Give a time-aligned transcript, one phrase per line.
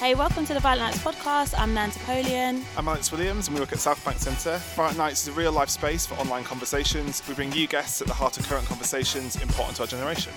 [0.00, 1.52] Hey, welcome to the Violent Nights podcast.
[1.58, 2.64] I'm Nan Napoleon.
[2.74, 4.56] I'm Alex Williams, and we work at Southbank Centre.
[4.74, 7.22] Violent Nights is a real life space for online conversations.
[7.28, 10.32] We bring you guests at the heart of current conversations important to our generation.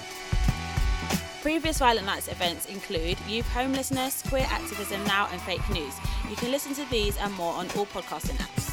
[1.41, 5.93] Previous Violent Nights events include youth homelessness, queer activism now, and fake news.
[6.30, 8.73] You can listen to these and more on all podcasting apps.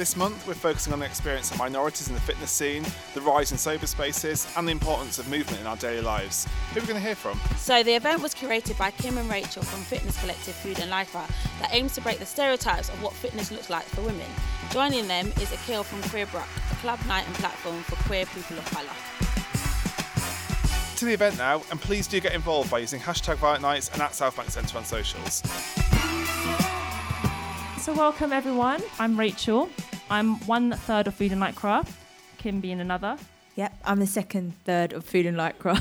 [0.00, 3.52] This month, we're focusing on the experience of minorities in the fitness scene, the rise
[3.52, 6.46] in sober spaces, and the importance of movement in our daily lives.
[6.72, 7.38] Who are we going to hear from?
[7.58, 11.28] So, the event was curated by Kim and Rachel from fitness collective Food and Lycra
[11.60, 14.24] that aims to break the stereotypes of what fitness looks like for women.
[14.70, 18.56] Joining them is Akil from Queer Bruk, a club night and platform for queer people
[18.56, 18.88] of colour.
[20.96, 24.00] To the event now, and please do get involved by using hashtag Violent Nights and
[24.00, 25.42] at Southbank Centre on socials.
[27.82, 28.82] So, welcome everyone.
[28.98, 29.68] I'm Rachel.
[30.10, 31.88] I'm one third of Food and Lycra,
[32.38, 33.16] Kim being another.
[33.54, 35.80] Yep, I'm the second third of Food and Lycra.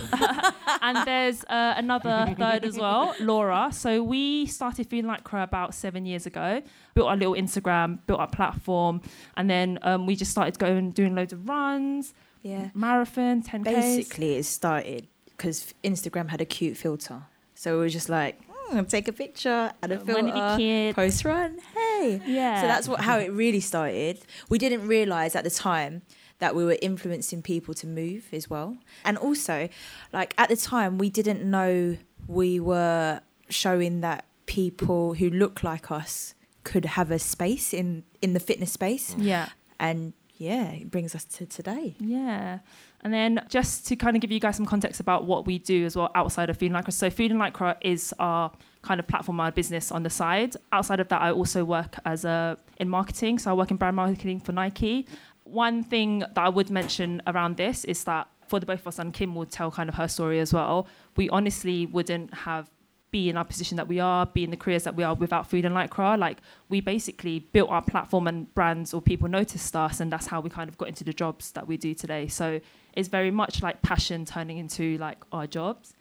[0.83, 3.69] and there's uh, another third as well, Laura.
[3.71, 6.61] So we started Food and Lycra about seven years ago,
[6.93, 9.01] built our little Instagram, built our platform,
[9.35, 13.73] and then um, we just started going doing loads of runs, yeah, marathon, ten k.
[13.73, 17.23] Basically, it started because Instagram had a cute filter.
[17.55, 18.39] So we were just like,
[18.71, 21.59] mm, take a picture, add a filter, post run.
[21.73, 22.61] Hey, yeah.
[22.61, 24.19] So that's what how it really started.
[24.49, 26.01] We didn't realize at the time
[26.39, 29.69] that we were influencing people to move as well, and also,
[30.13, 35.91] like at the time, we didn't know we were showing that people who look like
[35.91, 36.33] us
[36.63, 39.15] could have a space in in the fitness space.
[39.17, 41.95] Yeah, and yeah, it brings us to today.
[41.99, 42.59] Yeah.
[43.01, 45.85] And then just to kind of give you guys some context about what we do
[45.85, 46.93] as well outside of Food and Lycra.
[46.93, 48.51] So Food and Lycra is our
[48.81, 50.55] kind of platform, our business on the side.
[50.71, 53.37] Outside of that, I also work as a in marketing.
[53.37, 55.07] So I work in brand marketing for Nike.
[55.43, 58.97] One thing that I would mention around this is that for the both of us,
[58.97, 62.69] and Kim will tell kind of her story as well, we honestly wouldn't have
[63.11, 65.49] be in our position that we are, be in the careers that we are without
[65.49, 66.17] Food and Lycra.
[66.17, 66.39] Like
[66.69, 70.49] we basically built our platform and brands or people noticed us and that's how we
[70.49, 72.27] kind of got into the jobs that we do today.
[72.27, 72.59] So
[72.93, 75.93] it's very much like passion turning into like our jobs.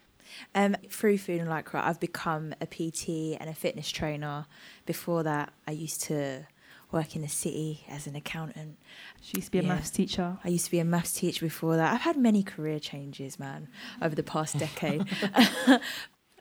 [0.54, 4.47] Um, through Food and Lycra, I've become a PT and a fitness trainer.
[4.84, 6.47] Before that, I used to
[6.91, 8.78] work in the city as an accountant.
[9.20, 9.68] She used to be a yeah.
[9.68, 10.38] maths teacher.
[10.42, 11.92] I used to be a maths teacher before that.
[11.92, 13.68] I've had many career changes, man,
[14.00, 15.04] over the past decade.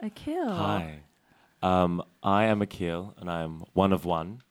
[0.02, 0.50] Akil.
[0.53, 1.00] Hi.
[1.62, 4.41] Um, I am Akil, and I am one of one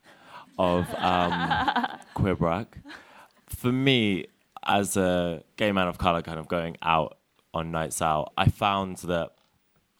[0.58, 2.78] of um, Queer Bruk.
[3.48, 4.26] For me,
[4.64, 7.18] as a gay man of color, kind of going out
[7.54, 9.35] on nights out, I found that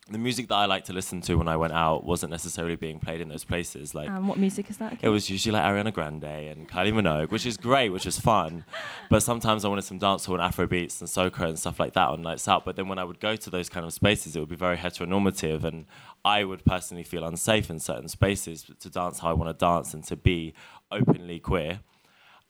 [0.09, 3.01] the music that I like to listen to when I went out wasn't necessarily being
[3.01, 3.93] played in those places.
[3.93, 4.99] Like, um, what music is that?
[5.03, 8.65] It was usually like Ariana Grande and Kylie Minogue, which is great, which is fun.
[9.11, 12.09] but sometimes I wanted some dancehall and Afro beats and soca and stuff like that
[12.09, 12.65] on nights out.
[12.65, 14.77] But then when I would go to those kind of spaces, it would be very
[14.77, 15.87] heteronormative, and
[16.25, 19.93] I would personally feel unsafe in certain spaces to dance how I want to dance
[19.93, 20.55] and to be
[20.93, 21.81] openly queer.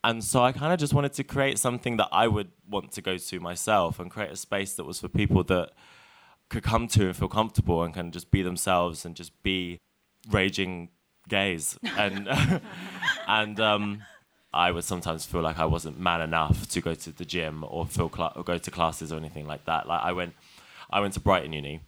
[0.04, 3.02] And so I kind of just wanted to create something that I would want to
[3.02, 5.70] go to myself and create a space that was for people that
[6.48, 9.78] could come to and feel comfortable and kind of just be themselves and just be
[10.30, 10.88] raging
[11.28, 12.28] gays and
[13.28, 14.02] and um,
[14.56, 17.84] I would sometimes feel like I wasn't man enough to go to the gym or
[17.86, 19.86] feel cl- or go to classes or anything like that.
[19.86, 20.34] Like I went,
[20.88, 21.80] I went to Brighton Uni,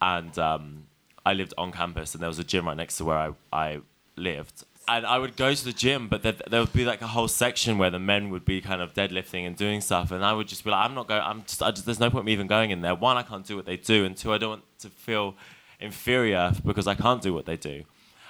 [0.00, 0.86] and um,
[1.24, 3.80] I lived on campus, and there was a gym right next to where I, I
[4.16, 7.06] lived, and I would go to the gym, but there, there, would be like a
[7.06, 10.32] whole section where the men would be kind of deadlifting and doing stuff, and I
[10.32, 11.22] would just be like, I'm not going.
[11.22, 12.96] I'm just, just, There's no point me even going in there.
[12.96, 15.36] One, I can't do what they do, and two, I don't want to feel
[15.78, 17.84] inferior because I can't do what they do,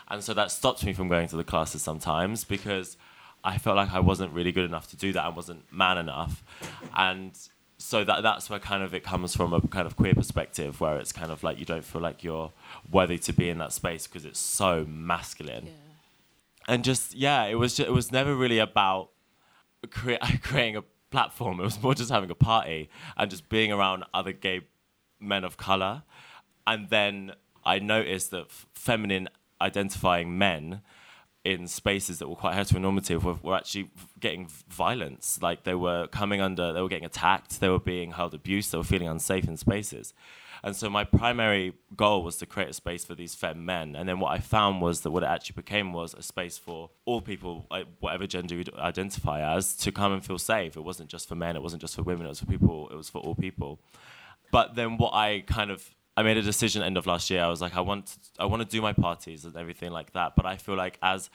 [0.08, 2.98] and so that stops me from going to the classes sometimes because
[3.42, 5.24] I felt like I wasn't really good enough to do that.
[5.24, 6.44] I wasn't man enough,
[6.94, 7.32] and
[7.78, 10.98] so that that's where kind of it comes from a kind of queer perspective, where
[10.98, 12.52] it's kind of like you don't feel like you're
[12.90, 15.66] worthy to be in that space because it's so masculine.
[15.66, 15.89] Yeah
[16.68, 19.10] and just yeah, it was just, it was never really about
[19.90, 21.60] cre- creating a platform.
[21.60, 24.62] It was more just having a party and just being around other gay
[25.18, 26.02] men of color.
[26.66, 27.32] And then
[27.64, 29.28] I noticed that f- feminine
[29.60, 30.82] identifying men
[31.44, 35.38] in spaces that were quite heteronormative were, were actually getting violence.
[35.40, 38.78] Like they were coming under, they were getting attacked, they were being held abuse, they
[38.78, 40.12] were feeling unsafe in spaces.
[40.62, 43.96] And so my primary goal was to create a space for these femme men.
[43.96, 46.90] And then what I found was that what it actually became was a space for
[47.06, 47.66] all people,
[48.00, 50.76] whatever gender you identify as, to come and feel safe.
[50.76, 52.94] It wasn't just for men, it wasn't just for women, it was for people, it
[52.94, 53.80] was for all people.
[54.52, 57.42] But then what I kind of I made a decision end of last year.
[57.42, 60.34] I was like, I want I want to do my parties and everything like that.
[60.36, 61.30] But I feel like as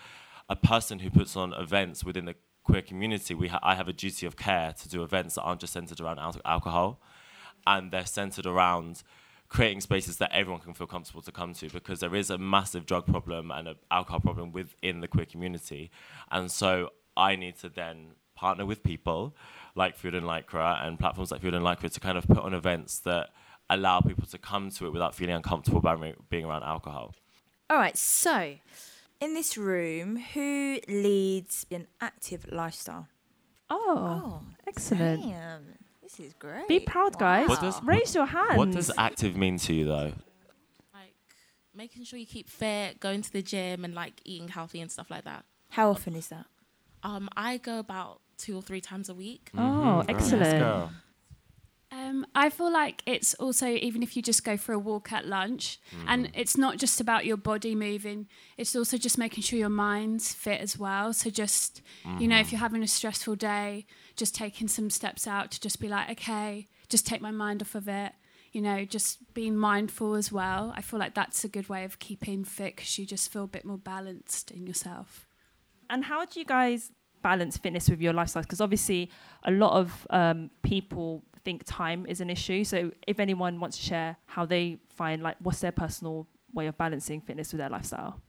[0.49, 3.93] a person who puts on events within the queer community, we ha- I have a
[3.93, 7.01] duty of care to do events that aren't just centered around al- alcohol
[7.65, 9.01] and they're centered around
[9.47, 12.85] creating spaces that everyone can feel comfortable to come to because there is a massive
[12.85, 15.91] drug problem and an alcohol problem within the queer community.
[16.31, 19.35] And so I need to then partner with people
[19.75, 22.53] like Food and Lycra and platforms like Food and Lycra to kind of put on
[22.53, 23.29] events that
[23.69, 27.13] allow people to come to it without feeling uncomfortable about being around alcohol.
[27.69, 28.55] All right, so
[29.19, 33.07] in this room, who leads an active lifestyle?
[33.69, 35.23] Oh, excellent.
[35.23, 35.63] Damn,
[36.03, 36.67] this is great.
[36.67, 37.49] Be proud, guys.
[37.49, 38.57] What does- Raise your hands.
[38.57, 40.13] What does active mean to you though?
[40.93, 41.15] Like
[41.73, 45.09] making sure you keep fit, going to the gym, and like eating healthy and stuff
[45.09, 45.45] like that.
[45.69, 46.45] How often is that?
[47.01, 49.49] Um, I go about two or three times a week.
[49.55, 50.91] Oh, Mhm, very nice excellent.
[51.95, 52.05] Girl.
[52.05, 55.25] Um, I feel like it's also even if you just go for a walk at
[55.27, 58.27] lunch, and it's not just about your body moving.
[58.57, 61.13] It's also just making sure your mind's fit as well.
[61.13, 61.81] So just
[62.19, 65.79] you know, if you're having a stressful day, just taking some steps out to just
[65.79, 68.13] be like, okay, just take my mind off of it.
[68.51, 70.71] You know, just being mindful as well.
[70.75, 73.47] I feel like that's a good way of keeping fit because you just feel a
[73.47, 75.27] bit more balanced in yourself.
[75.89, 78.43] And how do you guys balance fitness with your lifestyle?
[78.43, 79.11] Because obviously,
[79.43, 82.63] a lot of um, people think time is an issue.
[82.63, 86.77] So, if anyone wants to share how they find, like, what's their personal way of
[86.77, 88.21] balancing fitness with their lifestyle?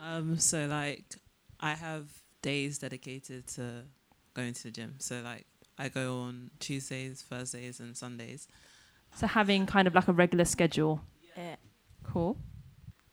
[0.00, 1.16] Um, so like
[1.60, 2.06] I have
[2.42, 3.82] days dedicated to
[4.34, 4.94] going to the gym.
[4.98, 5.44] So like
[5.78, 8.48] I go on Tuesdays, Thursdays and Sundays.
[9.14, 11.00] So, having kind of like a regular schedule.
[11.36, 11.56] Yeah.
[12.04, 12.36] Cool.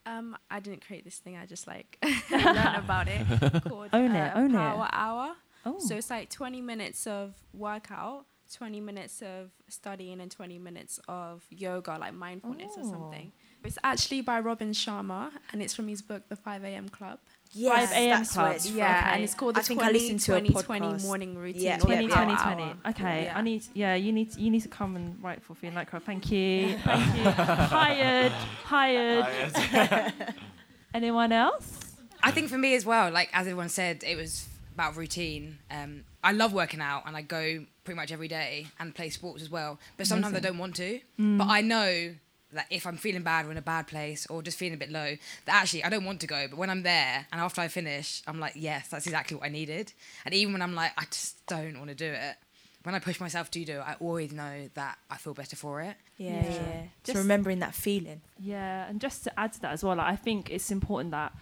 [0.04, 1.36] Um, I didn't create this thing.
[1.36, 1.98] I just like
[2.30, 3.26] learn about it.
[3.64, 4.58] Called, Own it, uh, own it.
[4.58, 5.34] Power Hour.
[5.64, 11.00] Oh, So it's like 20 minutes of workout, 20 minutes of studying, and 20 minutes
[11.08, 12.90] of yoga, like mindfulness or Oh.
[12.90, 13.32] something.
[13.64, 16.88] It's actually by Robin Sharma, and it's from his book, The 5 A.M.
[16.88, 17.18] Club.
[17.52, 18.10] Yes, 5 a.m.
[18.18, 18.46] that's club.
[18.46, 18.70] where it's.
[18.70, 19.14] Yeah, Okay.
[19.14, 21.02] and it's called the I think I 20, listened to a 2020 podcast.
[21.06, 21.62] morning routine.
[21.62, 22.62] Yeah, or 20, 20, 20.
[22.90, 23.38] Okay, Yeah.
[23.38, 23.64] I need.
[23.74, 24.36] Yeah, you need.
[24.36, 26.04] You need to come and write for Feeling Like Crap.
[26.04, 26.76] Thank you.
[26.78, 27.30] Thank you.
[27.30, 28.32] hired.
[28.64, 30.12] Hired.
[30.94, 31.96] Anyone else?
[32.22, 35.58] I think for me as well, like as everyone said, it was about routine.
[35.70, 39.42] Um, I love working out and I go pretty much every day and play sports
[39.42, 39.78] as well.
[39.96, 41.00] But sometimes I don't want to.
[41.18, 41.38] Mm.
[41.38, 42.14] But I know
[42.52, 44.90] that if I'm feeling bad or in a bad place or just feeling a bit
[44.90, 45.16] low,
[45.46, 46.46] that actually I don't want to go.
[46.48, 49.48] But when I'm there and after I finish, I'm like, yes, that's exactly what I
[49.48, 49.92] needed.
[50.24, 52.36] And even when I'm like, I just don't want to do it.
[52.82, 55.80] When I push myself to do it, I always know that I feel better for
[55.80, 55.96] it.
[56.18, 56.50] Yeah, yeah.
[56.50, 56.82] Yeah.
[57.02, 58.20] So Just- remembering that feeling.
[58.38, 61.32] Yeah, and just to add to that as well, like, I think it's important that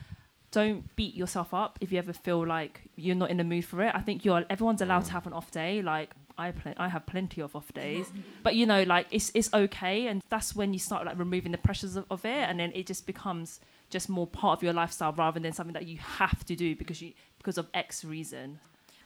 [0.55, 3.82] don't beat yourself up if you ever feel like you're not in the mood for
[3.82, 3.93] it.
[3.93, 5.14] I think you're everyone's allowed to mm.
[5.14, 5.82] have an off day.
[5.82, 8.07] Like I pl- I have plenty of off days,
[8.43, 11.59] but you know, like it's it's okay, and that's when you start like removing the
[11.59, 13.61] pressures of, of it, and then it just becomes
[13.91, 17.01] just more part of your lifestyle rather than something that you have to do because
[17.01, 18.59] you because of X reason.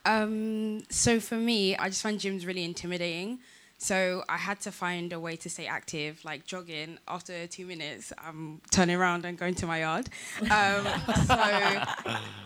[0.05, 3.41] Um, so for me, I just find gyms really intimidating.
[3.81, 6.99] So I had to find a way to stay active, like jogging.
[7.07, 10.09] After two minutes, I'm turning around and going to my yard.
[10.41, 10.85] Um,
[11.27, 11.37] so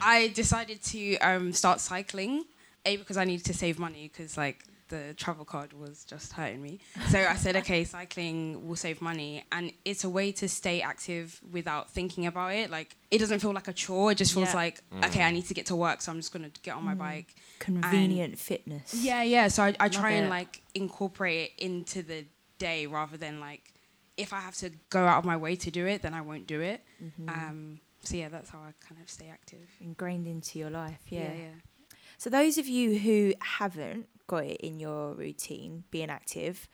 [0.03, 2.45] I decided to um, start cycling.
[2.85, 6.61] A because I needed to save money because like the travel card was just hurting
[6.63, 6.79] me.
[7.09, 11.41] So I said, okay, cycling will save money, and it's a way to stay active
[11.51, 12.71] without thinking about it.
[12.71, 14.13] Like it doesn't feel like a chore.
[14.13, 14.57] It just feels Yeah.
[14.57, 16.95] like okay, I need to get to work, so I'm just gonna get on my
[16.95, 17.35] bike.
[17.59, 18.93] Convenient fitness.
[18.95, 19.49] Yeah, yeah.
[19.49, 22.27] So I, I try Love and like incorporate it into the
[22.59, 23.73] day rather than like
[24.19, 26.47] if I have to go out of my way to do it, then I won't
[26.47, 26.85] do it.
[27.03, 27.29] Mm-hmm.
[27.31, 29.71] Um, so yeah, that's how I kind of stay active.
[29.81, 31.01] Ingrained into your life.
[31.09, 31.21] Yeah.
[31.21, 31.35] yeah.
[31.35, 31.97] yeah.
[32.19, 36.69] So those of you who haven't got it in your routine, being active,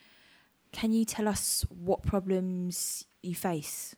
[0.73, 3.95] can you tell us what problems you face?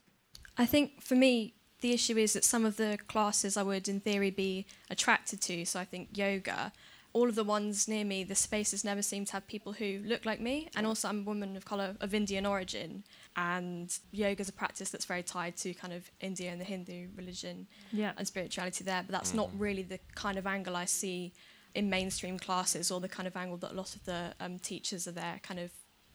[0.57, 4.01] I think for me, the issue is that some of the classes I would, in
[4.01, 5.65] theory, be attracted to.
[5.65, 6.73] So I think yoga,
[7.13, 10.27] all of the ones near me, the spaces never seem to have people who look
[10.27, 10.69] like me.
[10.77, 13.05] And also, I'm a woman of colour of Indian origin.
[13.37, 17.09] And yoga is a practice that's very tied to kind of India and the Hindu
[17.17, 18.13] religion Yeah.
[18.19, 19.03] and spirituality there.
[19.07, 19.55] But that's not mm.
[19.59, 21.33] really the kind of angle I see
[21.75, 25.07] in mainstream classes or the kind of angle that a lot of the um, teachers
[25.07, 25.71] are there kind of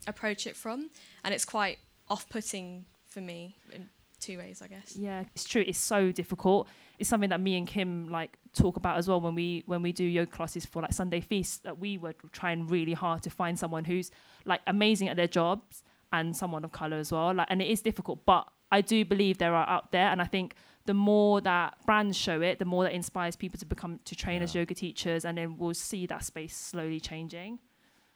[0.08, 0.90] approach it from.
[1.24, 4.96] And it's quite off putting for me in two ways, I guess.
[4.96, 5.64] Yeah, it's true.
[5.66, 6.68] It's so difficult.
[7.00, 9.92] It's something that me and Kim like talk about as well when we when we
[9.92, 11.58] do yoga classes for like Sunday feasts.
[11.60, 14.12] That we were trying really hard to find someone who's
[14.46, 17.34] like amazing at their jobs and someone of color as well.
[17.34, 20.26] Like, and it is difficult, but I do believe there are out there, and I
[20.26, 20.56] think
[20.86, 24.42] the more that brands show it, the more that inspires people to become to train
[24.42, 27.60] as yoga teachers, and then we'll see that space slowly changing.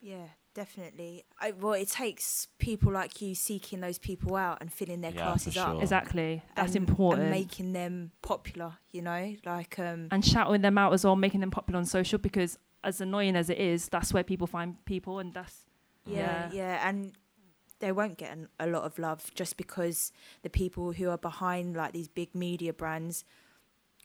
[0.01, 1.25] Yeah, definitely.
[1.41, 5.23] I, well, it takes people like you seeking those people out and filling their Yeah,
[5.23, 5.71] classes for up.
[5.73, 5.81] sure.
[5.81, 7.23] Exactly, that's and, important.
[7.23, 11.41] And making them popular, you know, like um, and shouting them out as well, making
[11.41, 15.19] them popular on social because as annoying as it is, that's where people find people,
[15.19, 15.65] and that's
[16.05, 17.13] yeah, yeah, and
[17.79, 20.11] they won't get an, a lot of love just because
[20.43, 23.23] the people who are behind like these big media brands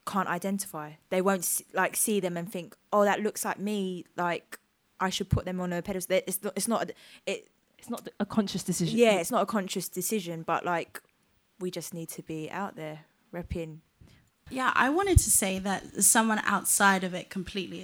[0.07, 0.93] can't identify.
[1.11, 4.59] They won't s- like see them and think, "Oh, that looks like me." Like
[5.01, 6.21] I should put them on a pedestal.
[6.27, 6.53] It's not.
[6.57, 6.91] It's not.
[7.27, 7.49] It.
[7.79, 8.99] It's not a conscious decision.
[8.99, 11.03] Yeah, it's not a conscious decision, but like
[11.61, 13.01] we just need to be out there
[13.33, 13.79] repping.
[14.51, 17.83] Yeah, I wanted to say that someone outside of it completely,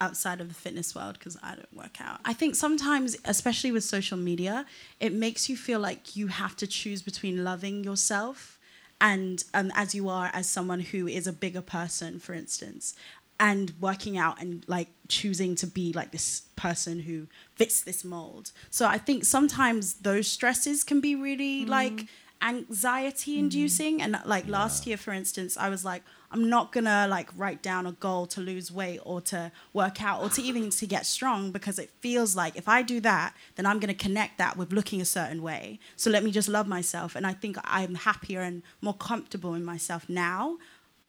[0.00, 2.20] outside of the fitness world because I don't work out.
[2.24, 4.66] I think sometimes, especially with social media,
[5.00, 8.58] it makes you feel like you have to choose between loving yourself
[9.00, 12.94] and um, as you are as someone who is a bigger person, for instance,
[13.38, 18.52] and working out and like choosing to be like this person who fits this mold.
[18.70, 22.06] So I think sometimes those stresses can be really like
[22.42, 27.28] anxiety inducing and like last year for instance i was like i'm not gonna like
[27.36, 30.86] write down a goal to lose weight or to work out or to even to
[30.86, 34.56] get strong because it feels like if i do that then i'm gonna connect that
[34.56, 35.78] with looking a certain way.
[35.96, 37.16] So let me just love myself.
[37.16, 40.58] And i think i'm happier and more comfortable in myself now.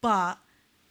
[0.01, 0.37] But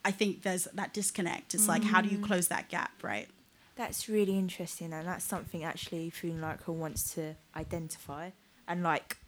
[0.05, 1.55] i think there's that disconnect.
[1.55, 2.25] It's like how do you Mm.
[2.25, 3.29] close that gap right?
[3.77, 8.31] That's really interesting, and that's something actually Food Lycra wants to identify.
[8.67, 9.19] And like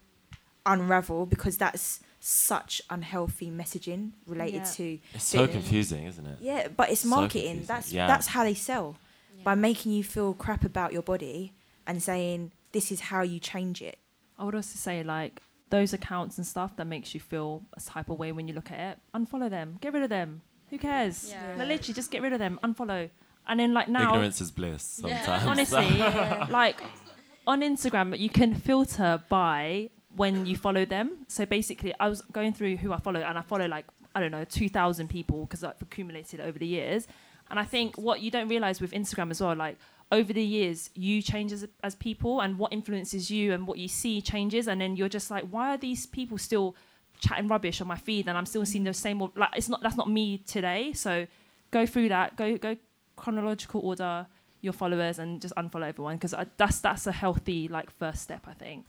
[0.65, 4.63] unravel because that's such unhealthy messaging related Yeah.
[4.63, 4.99] to.
[5.13, 5.53] It's so fitness.
[5.63, 6.37] confusing, isn't it?
[6.41, 7.41] Yeah, but it's So marketing.
[7.43, 7.65] confusing.
[7.67, 8.07] that's Yeah.
[8.07, 8.97] that's how they sell
[9.43, 11.53] by making you feel crap about your body
[11.87, 13.97] and saying this is how you change it.
[14.37, 18.09] I would also say like those accounts and stuff that makes you feel a type
[18.09, 20.41] of way when you look at it, unfollow them, get rid of them.
[20.71, 21.29] Who cares?
[21.29, 21.55] Yeah.
[21.57, 23.09] Like, literally, just get rid of them, unfollow.
[23.47, 25.23] And then like now, Ignorance is bliss Yeah.
[25.25, 25.47] sometimes.
[25.47, 25.97] honestly,
[26.51, 26.81] like
[27.47, 31.25] on Instagram, you can filter by when you follow them.
[31.27, 33.85] So basically, I was going through who I follow, and I follow like
[34.15, 37.07] I don't know, two thousand people because I've accumulated over the years.
[37.49, 39.77] And I think what you don't realize with Instagram as well, like
[40.11, 43.87] over the years, you change as, as people, and what influences you and what you
[43.87, 46.75] see changes, and then you're just like, why are these people still
[47.19, 49.21] chatting rubbish on my feed, and I'm still seeing the same?
[49.21, 50.93] old- Like it's not that's not me today.
[50.93, 51.27] So
[51.71, 52.75] go through that, go go
[53.15, 54.25] chronological order
[54.61, 58.45] your followers and just unfollow everyone because uh, that's that's a healthy like first step
[58.47, 58.85] I think.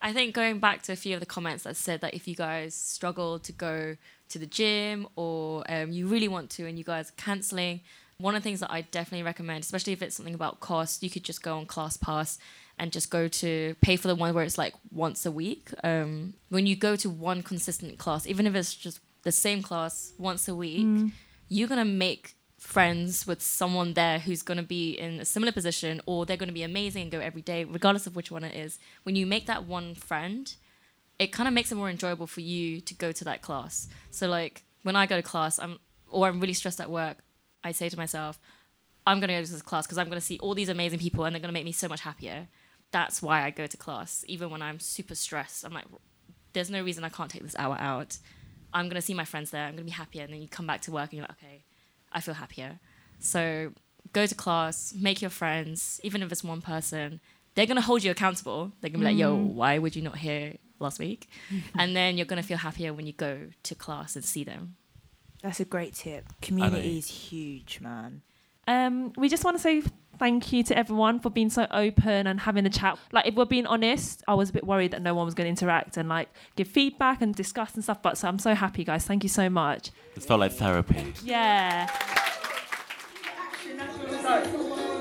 [0.00, 2.34] I think going back to a few of the comments that said that if you
[2.36, 3.96] guys struggle to go
[4.28, 7.80] to the gym or um, you really want to and you guys are cancelling,
[8.18, 11.10] one of the things that I definitely recommend, especially if it's something about cost, you
[11.10, 12.38] could just go on ClassPass
[12.78, 15.70] and just go to pay for the one where it's like once a week.
[15.82, 20.12] Um, when you go to one consistent class, even if it's just the same class
[20.18, 21.12] once a week, Mm.
[21.48, 26.00] you're gonna make friends with someone there who's going to be in a similar position
[26.06, 28.56] or they're going to be amazing and go every day regardless of which one it
[28.56, 28.78] is.
[29.02, 30.54] When you make that one friend
[31.18, 33.88] it kind of makes it more enjoyable for you to go to that class.
[34.10, 37.18] So like when i go to class i'm or i'm really stressed at work
[37.64, 38.38] i say to myself
[39.04, 41.00] i'm going to go to this class because i'm going to see all these amazing
[41.00, 42.48] people and they're going to make me so much happier.
[42.92, 45.64] That's why i go to class even when i'm super stressed.
[45.64, 45.86] I'm like
[46.52, 48.18] there's no reason i can't take this hour out.
[48.72, 50.48] I'm going to see my friends there i'm going to be happier and then you
[50.48, 51.64] come back to work and you're like okay
[52.16, 52.72] I feel happier.
[53.20, 53.72] So
[54.12, 57.20] go to class, make your friends, even if it's one person.
[57.54, 58.72] They're gonna hold you accountable.
[58.80, 59.52] They're gonna be like, "Yo, Mm.
[59.60, 61.28] why would you not hear last week?"
[61.80, 63.32] and then you're gonna feel happier when you go
[63.62, 64.76] to class and see them.
[65.42, 66.24] That's a great tip.
[66.42, 68.22] Community is huge, man.
[68.68, 69.82] Um, we just want to say
[70.18, 72.98] thank you to everyone for being so open and having a chat.
[73.12, 75.46] Like, if we're being honest, I was a bit worried that no one was going
[75.46, 78.02] to interact and like give feedback and discuss and stuff.
[78.02, 79.04] But so I'm so happy, guys.
[79.04, 79.90] Thank you so much.
[80.14, 81.14] It felt like therapy.
[81.22, 81.90] Yeah.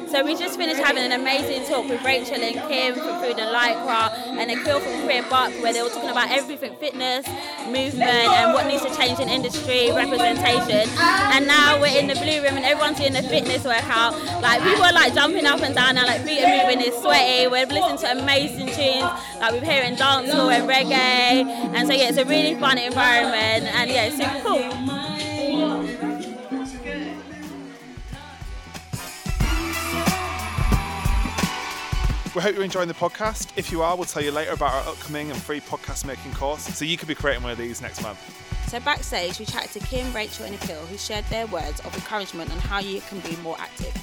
[0.08, 3.56] So we just finished having an amazing talk with Rachel and Kim from Food and
[3.56, 7.26] Lycra and Akil from Queer Bruk where they were talking about everything fitness,
[7.68, 10.88] movement and what needs to change in industry, representation.
[11.00, 14.14] And now we're in the blue room and everyone's doing the fitness workout.
[14.42, 17.48] Like people are like jumping up and down and like feet are moving, it's sweaty.
[17.48, 21.46] We're listening to amazing tunes, like we're hearing dancehall and reggae.
[21.76, 25.15] And so yeah, it's a really fun environment and yeah, it's super cool.
[32.36, 33.48] We hope you're enjoying the podcast.
[33.56, 36.64] If you are, we'll tell you later about our upcoming and free podcast making course,
[36.64, 38.20] so you could be creating one of these next month.
[38.68, 42.52] So backstage, we chatted to Kim, Rachel, and Akil, who shared their words of encouragement
[42.52, 43.96] on how you can be more active.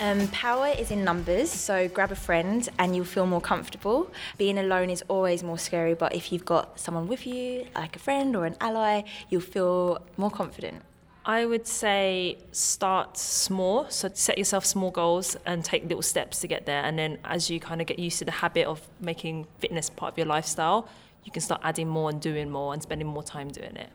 [0.00, 4.10] Um, power is in numbers, so grab a friend and you'll feel more comfortable.
[4.36, 8.00] Being alone is always more scary, but if you've got someone with you, like a
[8.00, 10.82] friend or an ally, you'll feel more confident.
[11.28, 13.90] I would say start small.
[13.90, 16.82] So set yourself small goals and take little steps to get there.
[16.84, 20.14] And then as you kind of get used to the habit of making fitness part
[20.14, 20.88] of your lifestyle,
[21.24, 23.90] you can start adding more and doing more and spending more time doing it.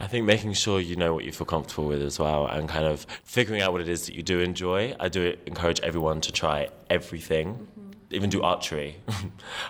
[0.00, 2.86] I think making sure you know what you feel comfortable with as well and kind
[2.86, 4.96] of figuring out what it is that you do enjoy.
[4.98, 7.90] I do encourage everyone to try everything mm-hmm.
[8.10, 8.96] even do archery.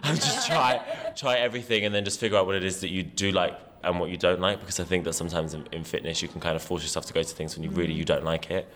[0.03, 0.81] and just try
[1.15, 3.99] try everything and then just figure out what it is that you do like and
[3.99, 6.57] what you don't like because I think that sometimes in, in fitness you can kind
[6.57, 8.73] of force yourself to go to things when you really you don't like it.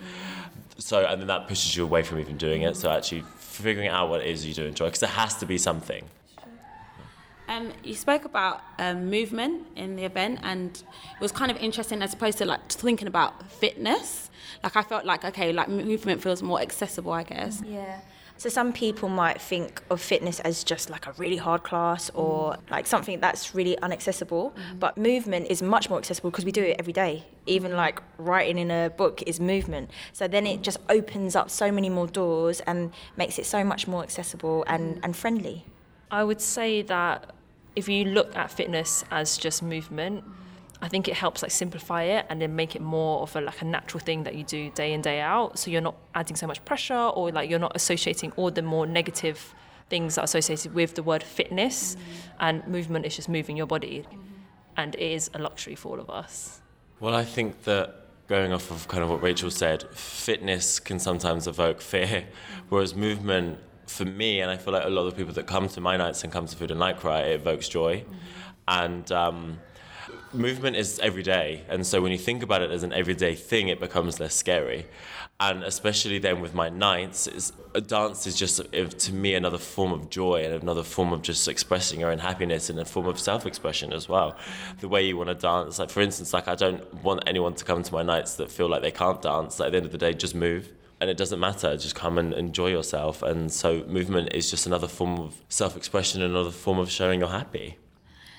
[0.79, 2.77] So and then that pushes you away from even doing it.
[2.77, 5.59] So actually figuring out what it is you do enjoy because there has to be
[5.59, 6.05] something.
[7.49, 12.03] Um, you spoke about um, movement in the event, and it was kind of interesting
[12.03, 14.31] as opposed to like thinking about fitness.
[14.65, 17.63] Like I felt like okay, like movement feels more accessible, I guess.
[17.65, 18.01] Yeah.
[18.39, 22.53] So some people might think of fitness as just like a really hard class or
[22.53, 22.71] mm.
[22.71, 24.51] like something that's really inaccessible.
[24.51, 24.79] Mm-hmm.
[24.79, 27.25] But movement is much more accessible because we do it every day.
[27.47, 29.91] Even like writing in a book is movement.
[30.13, 33.89] So then it just opens up so many more doors and makes it so much
[33.89, 35.05] more accessible and, mm-hmm.
[35.05, 35.65] and friendly.
[36.11, 37.33] I would say that
[37.75, 40.46] if you look at fitness as just movement, mm-hmm.
[40.83, 43.63] I think it helps like simplify it and then make it more of a like
[43.63, 45.59] a natural thing that you do day in day out.
[45.59, 48.87] So you're not adding so much pressure or like you're not associating all the more
[48.87, 49.55] negative
[49.89, 52.37] things that are associated with the word fitness mm-hmm.
[52.41, 54.21] and movement is just moving your body mm-hmm.
[54.77, 56.61] and it is a luxury for all of us.
[57.01, 61.47] Well, I think that going off of kind of what Rachel said, fitness can sometimes
[61.47, 62.61] evoke fear, mm-hmm.
[62.69, 65.81] whereas movement, for me, and I feel like a lot of people that come to
[65.81, 68.05] my nights and come to Food and Lycra, it evokes joy.
[68.67, 69.61] And um,
[70.33, 71.65] movement is every day.
[71.69, 74.87] And so when you think about it as an everyday thing, it becomes less scary.
[75.39, 77.53] And especially then with my nights,
[77.87, 82.01] dance is just, to me, another form of joy and another form of just expressing
[82.01, 84.37] your own happiness and a form of self expression as well.
[84.81, 87.65] The way you want to dance, like for instance, like I don't want anyone to
[87.65, 89.61] come to my nights that feel like they can't dance.
[89.61, 90.73] Like at the end of the day, just move.
[90.99, 93.23] And it doesn't matter, just come and enjoy yourself.
[93.23, 97.29] And so movement is just another form of self expression, another form of showing you're
[97.29, 97.77] happy.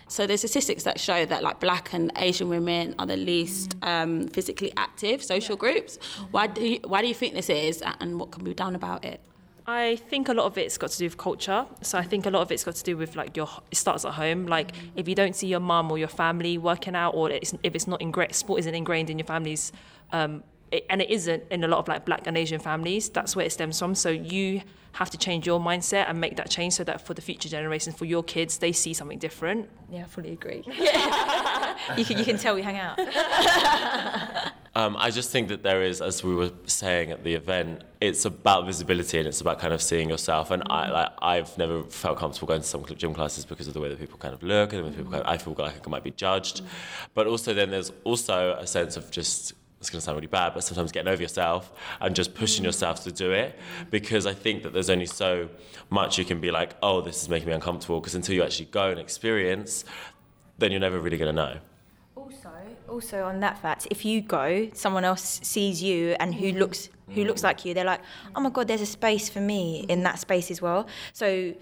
[0.08, 4.28] So there's statistics that show that like black and Asian women are the least um,
[4.30, 6.00] physically active social groups.
[6.32, 9.04] Why do you, why do you think this is, and what can be done about
[9.04, 9.20] it?
[9.70, 11.66] I think a lot of it's got to do with culture.
[11.82, 14.06] So I think a lot of it's got to do with like your it starts
[14.06, 14.46] at home.
[14.46, 17.76] Like if you don't see your mum or your family working out, or it's, if
[17.76, 19.74] it's not ingrained, sport isn't ingrained in your family's,
[20.14, 23.10] um, it, and it isn't in a lot of like black and Asian families.
[23.10, 23.96] That's where it stems from.
[23.96, 24.62] So you
[24.94, 27.96] have to change your mindset and make that change so that for the future generations,
[27.96, 29.70] for your kids, they see something different.
[29.92, 30.64] Yeah, I fully agree.
[31.98, 33.00] you, can, you can tell we hang out.
[34.78, 38.26] Um, I just think that there is, as we were saying at the event, it's
[38.26, 40.52] about visibility and it's about kind of seeing yourself.
[40.52, 40.94] And I, mm.
[40.94, 43.98] like, I've never felt comfortable going to some gym classes because of the way that
[43.98, 45.14] people kind of look and the way people mm.
[45.14, 46.62] kind of, I feel like I might be judged.
[46.62, 46.68] Mm.
[47.16, 50.54] But also, then there's also a sense of just it's going to sound really bad,
[50.54, 52.68] but sometimes getting over yourself and just pushing mm.
[52.68, 53.58] yourself to do it
[53.92, 55.50] because I think that there's only so
[55.90, 58.66] much you can be like, oh, this is making me uncomfortable because until you actually
[58.66, 59.86] go and experience,
[60.58, 61.58] then you're never really going to know.
[62.16, 62.52] Also,
[62.88, 66.58] also on that fact, if you go, someone else sees you and who mm.
[66.58, 68.02] looks who looks like you, they're like,
[68.36, 70.88] oh my god, there's a space for me in that space as well.
[71.14, 71.54] So,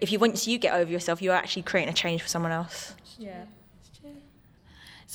[0.00, 2.94] if you once you get over yourself, you're actually creating a change for someone else.
[3.18, 3.44] Yeah.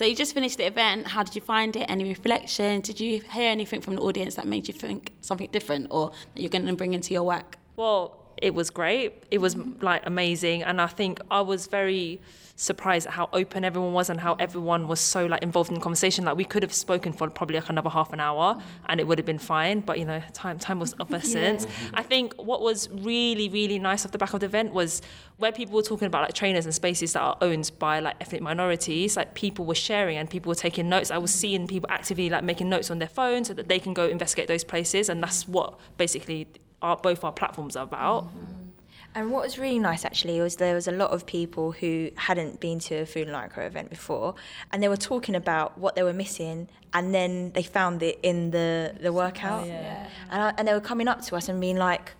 [0.03, 1.07] So you just finished the event.
[1.07, 1.85] How did you find it?
[1.89, 2.81] Any reflection?
[2.81, 6.41] Did you hear anything from the audience that made you think something different, or that
[6.41, 7.57] you're going to bring into your work?
[7.77, 9.23] Well, it was great.
[9.31, 9.83] It was mm-hmm.
[9.83, 12.19] like amazing, and I think I was very
[12.55, 15.81] surprised at how open everyone was and how everyone was so like involved in the
[15.81, 16.23] conversation.
[16.25, 18.85] Like we could have spoken for probably like another half an hour mm-hmm.
[18.89, 19.79] and it would have been fine.
[19.79, 21.65] But you know, time time was of essence.
[21.65, 21.95] Mm-hmm.
[21.95, 25.01] I think what was really really nice off the back of the event was
[25.37, 28.41] where people were talking about like trainers and spaces that are owned by like ethnic
[28.41, 29.17] minorities.
[29.17, 31.09] Like people were sharing and people were taking notes.
[31.11, 33.93] I was seeing people actively like making notes on their phone so that they can
[33.93, 36.47] go investigate those places, and that's what basically
[36.83, 38.25] our, both our platforms are about.
[38.25, 38.63] Mm-hmm.
[39.15, 42.59] And what was really nice actually was there was a lot of people who hadn't
[42.59, 44.33] been to a Food and Lycra event before,
[44.71, 48.51] and they were talking about what they were missing, and then they found it in
[48.51, 50.07] the the workout, yeah.
[50.31, 52.13] and I, and they were coming up to us and being like.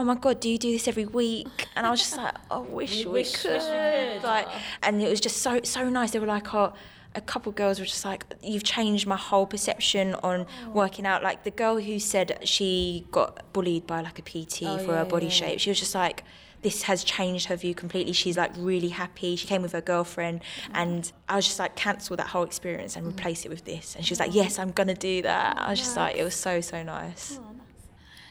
[0.00, 0.38] Oh my God!
[0.38, 1.66] Do you do this every week?
[1.74, 3.60] And I was just like, I wish we, wish we could.
[3.60, 4.22] could.
[4.22, 4.46] Like,
[4.80, 6.12] and it was just so so nice.
[6.12, 6.72] They were like, oh,
[7.18, 10.70] a couple of girls were just like, you've changed my whole perception on oh.
[10.70, 11.22] working out.
[11.22, 14.98] Like the girl who said she got bullied by like a PT Oh, for yeah,
[14.98, 15.32] her body yeah.
[15.32, 16.24] shape, she was just like,
[16.62, 18.12] this has changed her view completely.
[18.12, 19.36] She's like really happy.
[19.36, 20.40] She came with her girlfriend,
[20.72, 23.10] and I was just like, cancel that whole experience and mm.
[23.10, 23.94] replace it with this.
[23.94, 25.56] And she was like, yes, I'm gonna do that.
[25.56, 27.38] I was just like, it was so so nice.
[27.40, 27.54] Oh,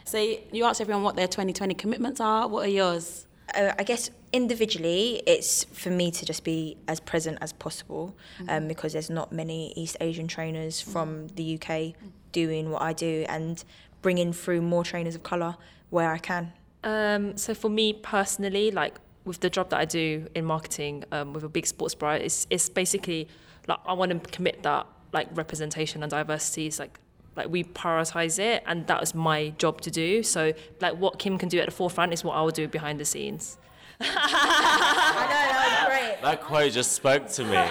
[0.04, 0.17] so
[0.52, 2.47] you asked everyone what their 2020 commitments are.
[2.47, 3.26] What are yours?
[3.55, 8.15] Uh, I guess individually, it's for me to just be as present as possible
[8.47, 11.93] um, because there's not many East Asian trainers from the UK
[12.31, 13.63] doing what I do and
[14.01, 15.55] bringing through more trainers of colour
[15.89, 16.53] where I can.
[16.83, 21.33] Um, so for me personally, like with the job that I do in marketing um,
[21.33, 23.27] with a big sports bra, it's, it's basically
[23.67, 26.99] like I want to commit that like representation and diversity is like
[27.38, 30.23] like we prioritize it, and that was my job to do.
[30.23, 33.00] So like what Kim can do at the forefront is what I will do behind
[33.00, 33.58] the scenes.
[34.00, 36.21] I know that was great.
[36.21, 37.58] That quote just spoke to me.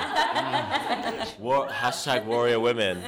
[0.47, 1.39] Mm.
[1.41, 3.03] what hashtag warrior women.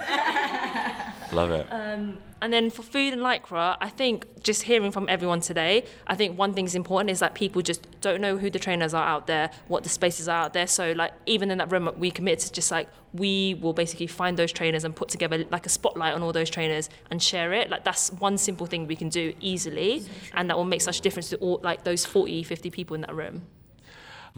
[1.38, 1.68] Love it.
[1.70, 6.16] Um, and then for food and lycra, I think just hearing from everyone today, I
[6.16, 9.28] think one thing's important is that people just don't know who the trainers are out
[9.28, 10.66] there, what the spaces are out there.
[10.66, 14.36] So like even in that room, we commit to just like we will basically find
[14.36, 17.70] those trainers and put together like a spotlight on all those trainers and share it.
[17.70, 21.02] Like that's one simple thing we can do easily, and that will make such a
[21.02, 23.42] difference to all like those 40, 50 people in that room.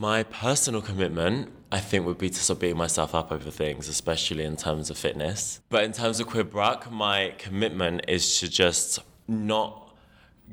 [0.01, 4.45] My personal commitment, I think, would be to stop beating myself up over things, especially
[4.45, 5.61] in terms of fitness.
[5.69, 9.95] But in terms of Queer Bruk, my commitment is to just not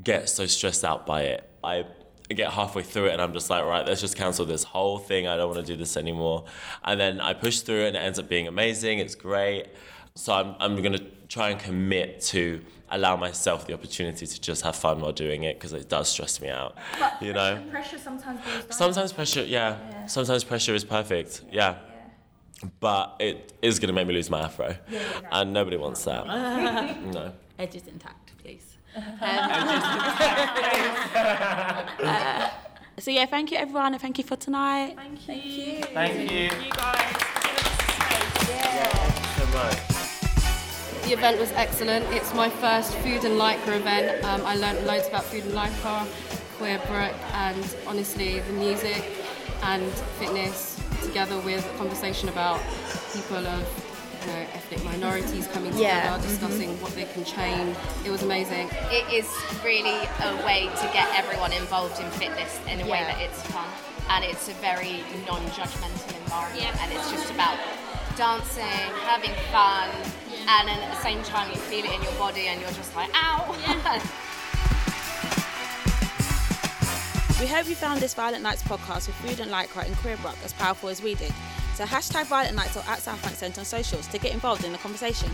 [0.04, 1.50] get so stressed out by it.
[1.64, 1.86] I
[2.28, 5.28] get halfway through it and I'm just like, right, let's just cancel this whole thing.
[5.28, 6.44] I don't want to do this anymore.
[6.84, 9.00] And then I push through it and it ends up being amazing.
[9.00, 9.68] It's great.
[10.16, 14.64] So I'm, I'm going to try and commit to allow myself the opportunity to just
[14.64, 16.76] have fun while doing it because it does stress me out.
[17.00, 17.64] But you know?
[17.70, 18.40] pressure sometimes.
[18.70, 19.78] Sometimes pressure, yeah.
[19.78, 20.06] Yeah.
[20.08, 21.76] Sometimes pressure is perfect, yeah.
[22.80, 24.76] But it is going to make me lose my afro.
[25.32, 26.26] and nobody wants that.
[27.14, 27.34] no.
[27.60, 28.78] Edges intact, please.
[32.00, 32.50] Uh,
[33.00, 34.96] so yeah, thank you everyone, and thank you for tonight.
[34.96, 35.84] Thank you.
[35.84, 36.50] Thank you.
[36.50, 37.16] Thank you guys.
[38.50, 39.97] Yeah, so much.
[41.08, 42.04] The event was excellent.
[42.12, 44.26] It's my first food and lycra event.
[44.26, 46.06] Um, I learned loads about food and lycra,
[46.58, 49.06] queer Bruk, and honestly, the music
[49.64, 49.90] and
[50.20, 52.60] fitness together with a conversation about
[53.14, 53.64] people of
[54.20, 56.18] you know, ethnic minorities coming together, Yeah.
[56.18, 56.82] discussing Mhm.
[56.82, 57.78] what they can change.
[58.04, 58.70] It was amazing.
[58.92, 59.28] It is
[59.64, 63.70] really a way to get everyone involved in fitness in a way that it's fun
[64.10, 67.58] and it's a very non-judgmental environment and it's just about
[68.18, 69.88] dancing, having fun,
[70.48, 72.96] and then at the same time you feel it in your body and you're just
[72.96, 74.04] like, ow.
[77.40, 80.36] We hope you found this Violent Nights podcast with Food and Lycra and Queer Bruk
[80.44, 81.32] as powerful as we did.
[81.76, 84.80] So hashtag Violent Nights or at Southbank Centre on socials to get involved in the
[84.80, 85.30] conversation.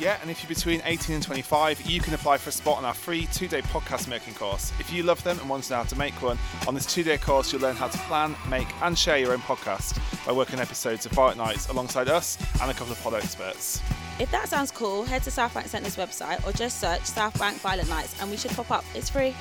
[0.00, 2.86] Yeah, and if you're between 18 and 25, you can apply for a spot on
[2.86, 4.72] our free two day podcast making course.
[4.80, 7.02] If you love them and want to know how to make one, on this two
[7.02, 10.58] day course, you'll learn how to plan, make, and share your own podcast by working
[10.58, 13.82] episodes of Violent Nights alongside us and a couple of pod experts.
[14.18, 18.20] If that sounds cool, head to Southbank Centre's website or just search Southbank Violent Nights
[18.20, 18.84] and we should pop up.
[18.94, 19.34] It's free.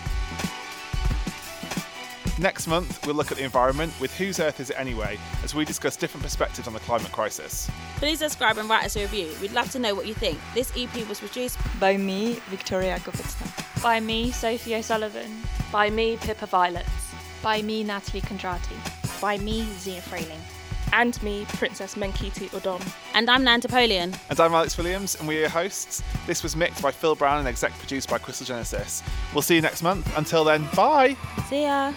[2.39, 5.63] Next month, we'll look at the environment with Whose Earth Is It Anyway, as we
[5.63, 7.69] discuss different perspectives on the climate crisis.
[7.97, 9.29] Please subscribe and write us a review.
[9.41, 10.39] We'd love to know what you think.
[10.55, 13.83] This EP was produced by me, Victoria Kopitsna.
[13.83, 15.43] By me, Sophie O'Sullivan.
[15.71, 16.89] By me, Pippa Violets.
[17.43, 19.21] By me, Natalie Kondrati.
[19.21, 20.41] By me, Zia Frayling.
[20.93, 22.81] And me, Princess Menkiti Odom.
[23.13, 24.13] And I'm Nan Napoleon.
[24.29, 26.03] And I'm Alex Williams, and we're your hosts.
[26.27, 29.01] This was mixed by Phil Brown and exec produced by Crystal Genesis.
[29.33, 30.11] We'll see you next month.
[30.17, 31.15] Until then, bye.
[31.49, 31.93] See ya.